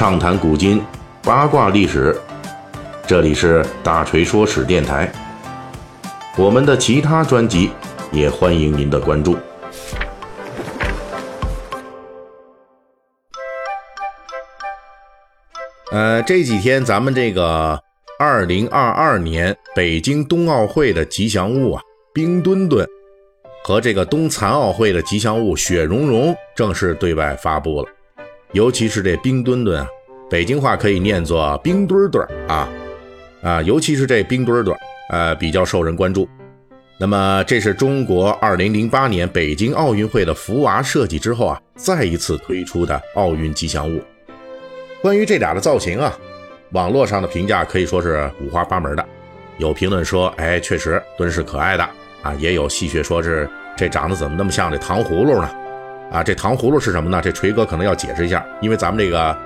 [0.00, 0.82] 畅谈古今，
[1.22, 2.18] 八卦历史。
[3.06, 5.12] 这里是大锤说史电台。
[6.38, 7.70] 我们的其他专辑
[8.10, 9.36] 也欢迎您的关注。
[15.92, 17.78] 呃，这几天咱们这个
[18.18, 21.82] 二零二二年北京冬奥会的吉祥物啊，
[22.14, 22.88] 冰墩墩
[23.62, 27.88] 和这个冬残奥会的吉祥物雪融融正式对外发布了。
[28.52, 29.86] 尤其是这冰墩墩啊，
[30.28, 32.68] 北京话可以念作冰墩墩啊
[33.42, 34.76] 啊，尤其是这冰墩墩，
[35.10, 36.28] 呃，比较受人关注。
[36.98, 44.02] 那么，这是中国2008年北京奥运会的福娃设计之后啊，再一次推出的奥运吉祥物。
[45.00, 46.12] 关于这俩的造型啊，
[46.72, 49.06] 网络上的评价可以说是五花八门的。
[49.58, 51.88] 有评论说，哎，确实墩是可爱的
[52.22, 55.48] 啊，也有戏谑说是这长得怎么那么像这糖葫芦呢？
[56.10, 57.20] 啊，这糖葫芦是什么呢？
[57.22, 59.36] 这锤哥可能要解释一下，因为咱们这个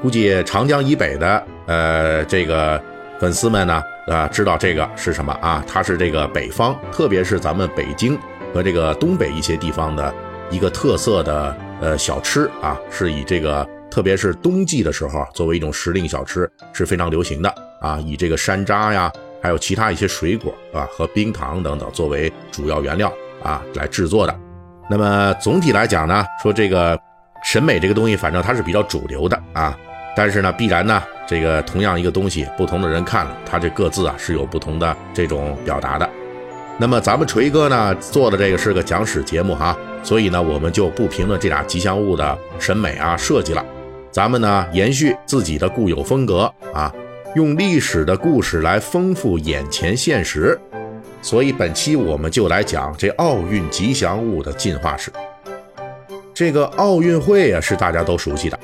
[0.00, 2.80] 估计长江以北的呃这个
[3.18, 5.64] 粉丝们呢，啊知道这个是什么啊？
[5.66, 8.18] 它是这个北方，特别是咱们北京
[8.54, 10.14] 和这个东北一些地方的
[10.50, 13.68] 一个特色的呃小吃啊，是以这个。
[13.92, 24.34] 特别是冬季的时候，作为一种时令小吃是非常流行的啊，以这个山楂呀，还有其他一些水果啊和冰糖等等作为主要原料啊来制作的。
[24.90, 26.98] 那么总体来讲呢，说这个
[27.44, 29.76] 审美这个东西，反正它是比较主流的啊，
[30.14, 36.08] 但是呢，必然呢，这个同样一个东西，不同的人看了，它这各自啊是有不同的这种表达的。
[36.78, 43.64] 那么咱们锤哥呢做的这个是个讲史节目哈，所以呢，我们就不评论这俩吉祥物的审美啊设计了。
[44.10, 46.92] 咱们呢，延续自己的固有风格啊，
[47.34, 50.58] 用历史的故事来丰富眼前现实。
[51.22, 55.10] 所以本期我们就来讲这奥运吉祥物的进化史。
[56.34, 58.58] 这个奥运会啊，是大家都熟悉的，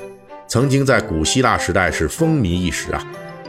[0.49, 3.03] 曾经在古希腊时代是风靡一时啊。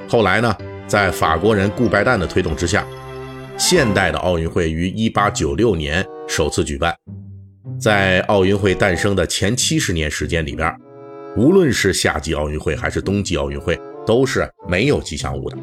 [0.07, 0.55] 后来呢，
[0.87, 2.86] 在法国人顾拜旦的推动之下，
[3.58, 6.95] 现代的奥运会于1896年首次举办。
[7.80, 10.73] 在奥运会诞生的前七十年时间里边。
[11.37, 15.58] 无论是夏季奥运会还是冬季奥运会，都是没有吉祥物的。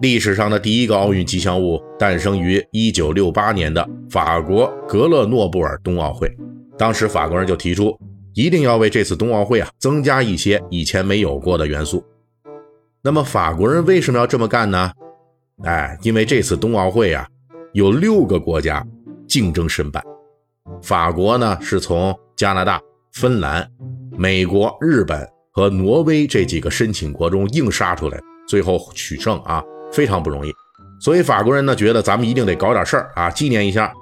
[0.00, 6.32] 历史上的第一个奥运吉祥物诞生于1968年的法国格勒诺布尔冬奥会。
[6.76, 7.98] 当时法国人就提出，
[8.34, 12.04] 一定要为这次冬奥会啊增加一些以前没有过的元素。
[13.02, 14.92] 那么法国人为什么要这么干呢？
[15.64, 17.26] 哎，因为这次冬奥会啊
[17.72, 18.86] 有六个国家
[19.26, 20.02] 竞争申办，
[20.80, 22.80] 法国呢是从加拿大、
[23.12, 23.68] 芬兰。
[24.16, 29.62] 美国、日本和挪威这几个申请国中硬杀出来，最后取胜啊，
[29.92, 30.52] 非常不容易。
[31.00, 33.92] 所以法国人呢觉得咱们一定得搞点事儿啊，纪念一下。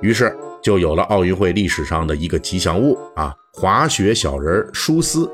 [0.00, 5.30] 于是就有了奥运会历史上的一个吉祥物啊，滑雪小人舒斯。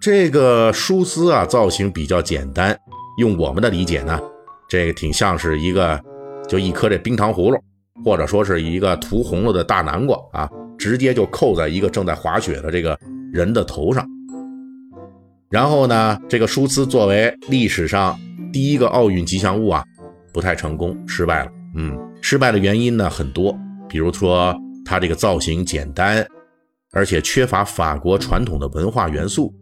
[0.00, 2.78] 这个舒斯啊，造型比较简单，
[3.18, 4.20] 用我们的理解呢，
[4.68, 6.00] 这个挺像是一个
[6.46, 7.58] 就一颗这冰糖葫芦，
[8.04, 10.48] 或者说是一个涂红了的大南瓜啊。
[10.78, 12.96] 直接就扣在一个正在滑雪的这个
[13.32, 14.06] 人的头上，
[15.50, 18.16] 然后呢，这个舒斯作为历史上
[18.52, 19.84] 第一个奥运吉祥物啊，
[20.32, 21.50] 不太成功，失败了。
[21.76, 23.56] 嗯，失败的原因呢很多，
[23.88, 26.26] 比如说它这个造型简单，
[26.92, 29.54] 而且缺乏法国传统的文化元素，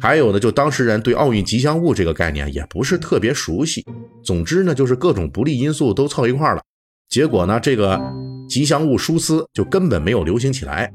[0.00, 3.84] 还有呢，就当事人对奥运吉祥物这个概念也不是特别熟悉。
[4.22, 6.62] 总之呢，就是各种不利因素都凑一块了，
[7.08, 8.00] 结果呢，这个。
[8.46, 10.92] 吉祥物舒斯就根本没有流行起来，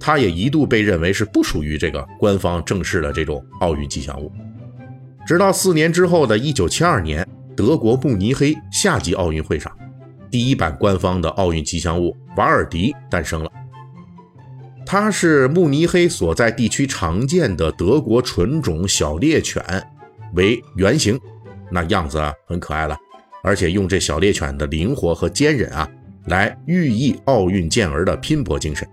[0.00, 4.30] 它也一度被认为是不属于这个官方正式的这种奥运吉祥物。
[5.28, 9.70] 直到四年之后的1972年，德国慕尼黑夏季奥运会上，
[10.30, 13.52] 第一版官方的奥运吉祥物瓦尔迪诞生了。
[14.86, 19.62] 它是慕尼黑所在地区常见的德国纯种小猎犬
[20.32, 21.20] 为原型，
[21.70, 22.96] 那样子很可爱了，
[23.42, 25.86] 而且用这小猎犬的灵活和坚韧啊。
[26.28, 28.88] 来寓意奥运健儿的拼搏精神，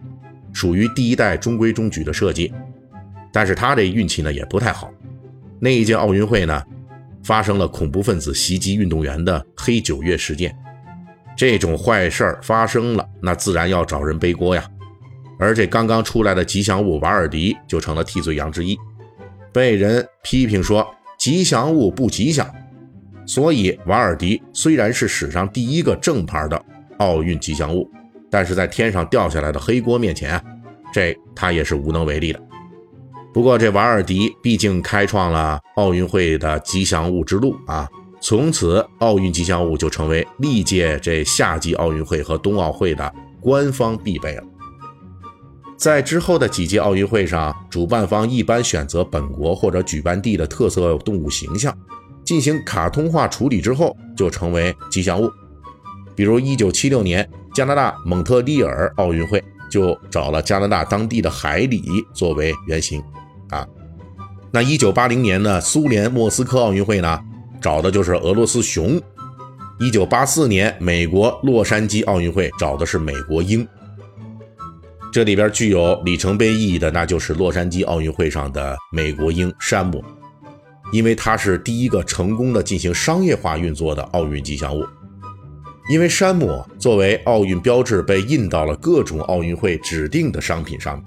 [0.52, 2.54] 属于第一代中规中矩的设计，
[3.32, 4.92] 但是他这运气呢也不太好。
[5.60, 6.62] 那一届奥运会呢，
[7.24, 10.56] 发生了恐怖分子袭击运动员的黑九月事件，
[11.36, 14.64] 这种坏事儿发生了，那自然要找人背锅呀。
[15.40, 18.78] 而这刚刚出来的吉祥物瓦尔迪就成了替罪羊之一，
[19.52, 20.88] 被人批评说
[21.18, 22.50] 吉祥物不吉祥。
[23.26, 26.66] 所以瓦尔迪虽然是史上第一个正牌的。
[27.00, 27.92] 奥运吉祥物，
[28.32, 30.42] 但是在天上掉下来的黑锅面前啊，
[30.94, 32.42] 这他也是无能为力的。
[33.36, 37.86] 不过这瓦尔迪毕竟开创了奥运会的吉祥物之路啊，
[38.22, 44.44] 从此奥运吉祥物就成为历届这夏季奥运会和冬奥会的官方必备了。
[45.76, 51.78] 在之后的几届奥运会上，主办方一般选择本国或者举办地的特色动物形象，
[52.24, 55.30] 进行卡通化处理之后，就成为吉祥物。
[56.16, 61.84] 比如1976年加拿大蒙特利尔奥运会，就找了加拿大当地的海狸
[62.14, 63.04] 作为原型。
[64.56, 67.20] 那一九八零年呢，苏联莫斯科奥运会呢，
[67.60, 68.98] 找的就是俄罗斯熊。
[69.82, 73.68] 一九八四年美国洛杉矶奥运会找的是美国鹰。
[75.12, 80.02] 这里边具有里程碑意义的，那就是洛杉矶奥运会上的美国鹰山姆，
[80.94, 84.86] 因为它是第一个成功的进行商业化运作的奥运吉祥物。
[85.90, 91.04] 因为山姆作为奥运标志被印到了各种奥运会指定的商品上，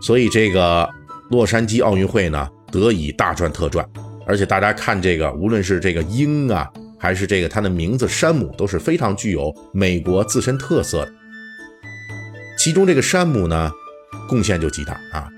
[0.00, 0.90] 所以这个
[1.30, 3.88] 洛杉矶奥运会呢得以大赚特赚。
[4.26, 6.68] 而且大家看这个，无论是这个鹰啊，
[6.98, 11.12] 还是这个它的名字山姆，都是非常具有美国自身特色的。
[12.56, 13.72] 其中这个山姆呢，
[14.28, 15.28] 贡献就极大啊。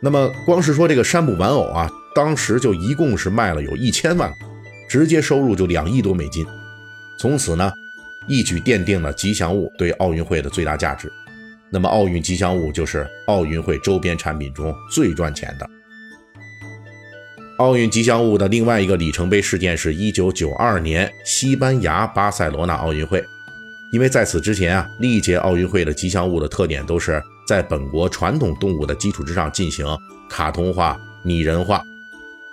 [0.00, 4.32] 那么光是说这个山姆玩偶啊，当时就一共是卖了有一千万，
[4.88, 6.46] 直接收入就两亿多美金。
[7.18, 7.70] 从此呢，
[8.28, 11.12] 一举奠定了吉祥物对奥运会的最大价值。
[11.70, 15.68] 那么奥运吉祥物就是奥运会周边产品中最赚钱的。
[17.58, 23.22] 奥运吉祥物的另外一个里程碑事件是1992年西班牙巴塞罗那奥运会。
[23.90, 29.86] 因为在此之前啊，历届奥运会的吉祥物的特点都是在本国传统动物的基础之上进行
[30.28, 31.82] 卡通化、拟人化。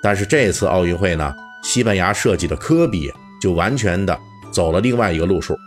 [0.02, 4.18] 但是这次奥运会呢，西班牙设计的科比就完全的
[4.52, 5.58] 走了另外一个路数，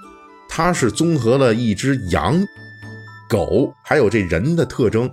[0.49, 2.43] 它是综合了一只羊、
[3.28, 5.08] 狗还有这人的特征，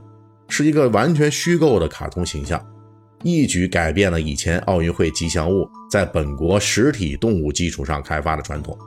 [0.47, 2.63] 是一个完全虚构的卡通形象，
[3.23, 8.77] 一举改变了以前奥运会吉祥物在本国实体动物基础上开发的传统。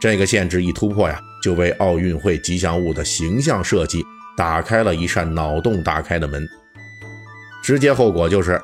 [0.00, 4.02] 这个限制一突破呀，就为奥运会吉祥物的形象设计
[4.34, 6.48] 打开了一扇脑洞大开的门。
[7.62, 8.58] 直接后果就是，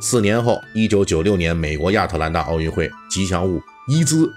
[0.00, 4.28] 四年后，一九九六年美国亚特兰大奥运会吉祥物伊兹，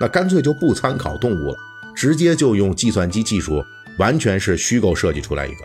[0.00, 1.56] 那干脆就不参考动物了，
[1.94, 3.62] 直接就用计算机技术，
[4.00, 5.64] 完全是虚构设计出来一个。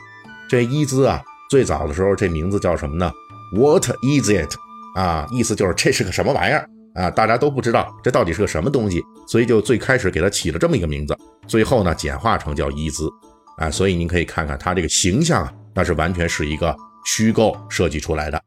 [0.50, 3.10] 这伊兹啊，最早的时候这名字叫什么呢
[3.56, 4.54] ？What is it？
[4.96, 6.70] 啊，意思就是这是个什么玩意儿。
[6.96, 11.18] 啊，大家都不知道这到底是个什么东西，所以就最开始给它起了这么一个名字，
[11.48, 13.10] 最后呢简化成叫伊兹，
[13.58, 16.74] 啊，所以您可以看看它这个形象啊，那是完全是一个
[17.06, 18.42] 虚构设计出来的。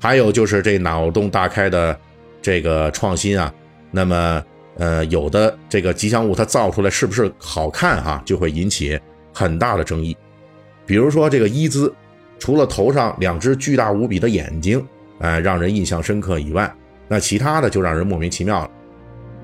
[0.00, 1.98] 还有就是这脑洞大开的
[2.40, 3.52] 这个创新啊，
[3.90, 4.42] 那么
[4.76, 8.98] 呃有的这个吉祥物它造出来是不是好看哈，就会引起
[9.32, 10.16] 很大的争议。
[10.84, 11.94] 比如说这个伊兹，
[12.38, 14.84] 除了头上两只巨大无比的眼睛，
[15.20, 16.72] 哎，让人印象深刻以外，
[17.06, 18.70] 那其他的就让人莫名其妙了。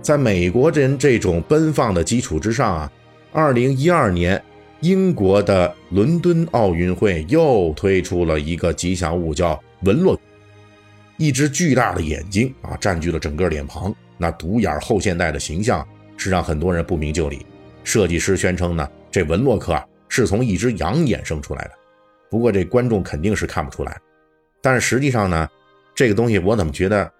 [0.01, 2.93] 在美国人这种奔放的基础之上啊，
[3.33, 4.43] 二零一二年
[4.81, 10.19] 英国的伦敦奥运会又推出了一个吉祥物，叫文洛，
[11.19, 13.95] 一只巨大的眼睛啊，占据了整个脸庞。
[14.19, 15.87] 那独眼后现代的形象
[16.17, 17.47] 是让很多人不明就里。
[17.85, 21.71] 设计师宣称呢，这文洛克啊是从一只羊衍生出来的。
[22.29, 23.99] 不过这观众肯定是看不出来。
[24.61, 25.49] 但是实际上呢，
[25.95, 27.11] 这个东西我怎么觉得？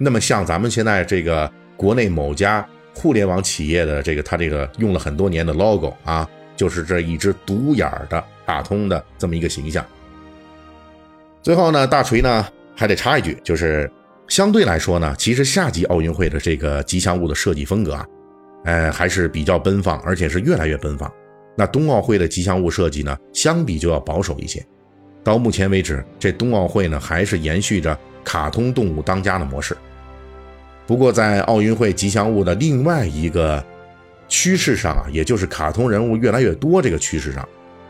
[0.00, 2.64] 那么像咱们现在这个国内某家
[2.94, 9.84] 互联网企业的这个，它这个用了很多年的 logo 啊，就是这一只独眼的卡通的这么一个形象。
[11.42, 12.46] 最后呢，大锤呢
[12.76, 13.90] 还得插一句，就是
[14.28, 18.06] 相对来说呢，其实夏季奥运会的这个吉祥物的设计风格啊，
[18.64, 21.10] 呃还是比较奔放，而且是越来越奔放。
[21.56, 24.64] 那冬奥会的吉祥物设计呢，相比就要保守一些。
[25.24, 29.76] 到目前为止，这冬奥会呢还是延续着卡通动物当家的模式。
[30.86, 33.62] 不过，在奥运会吉祥物的另外一个
[34.28, 37.46] 趋势上啊，也就是卡通人物越来越多这个趋势上，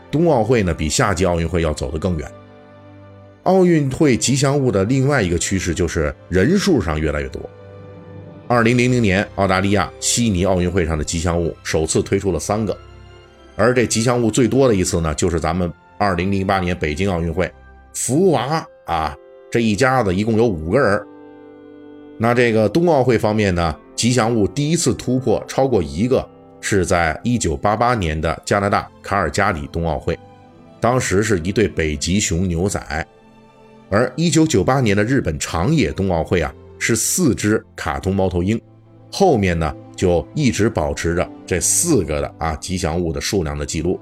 [0.09, 2.31] 冬奥会呢比夏季奥运会要走得更远。
[3.49, 7.41] 奥运会吉祥物的另外一个趋势就是人数上越来越多。
[8.47, 12.77] 二零零零年澳大利亚悉尼奥运会上的吉祥物首次推出了三个，
[13.55, 17.51] 而这吉祥物最多的一次呢，就是咱们二零零八年北京奥运会，
[17.91, 19.17] 福娃啊，
[19.49, 21.03] 这一家子一共有五个人。
[22.19, 26.23] 那这个冬奥会方面呢，吉祥物第一次突破超过一个，
[26.61, 30.15] 是在一九八八年的加拿大卡尔加里冬奥会，
[30.79, 32.79] 当时是一对北极熊牛仔，
[33.89, 38.59] 而一九九八年的日本长野冬奥会啊，是四只卡通猫头鹰，
[39.11, 43.99] 后面呢就一直保持着这四个的啊吉祥物的数量的记录。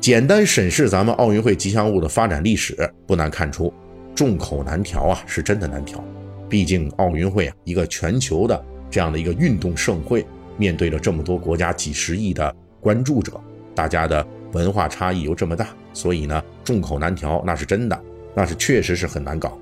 [0.00, 3.72] 简单审视咱们奥运会吉祥物的发展历史，不难看出，
[4.14, 6.02] 众口难调啊，是真的难调。
[6.48, 10.24] 毕竟奥运会啊，一个全球的这样的一个运动盛会，
[10.56, 13.38] 面对着这么多国家几十亿的关注者，
[13.74, 18.00] 大家的文化差异又这么大，所以呢，众口难调，那是真的，
[18.34, 19.58] 那是确实是很难搞。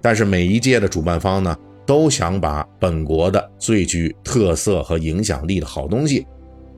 [0.00, 6.26] 但是每一届的主办方呢，都想把本国的最具特色和影响力的好东西，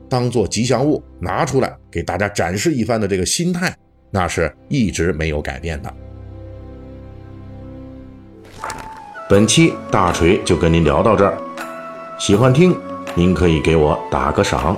[0.09, 3.75] 当做吉祥物拿出来给大家展示一番的这个心态，
[4.09, 5.93] 那是一直没有改变的。
[9.29, 11.37] 本期大锤就跟您聊到这儿，
[12.19, 12.75] 喜欢听
[13.15, 14.77] 您可以给我打个赏。